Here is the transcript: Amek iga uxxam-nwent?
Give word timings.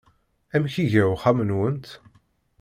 Amek 0.55 0.75
iga 0.83 1.03
uxxam-nwent? 1.15 1.87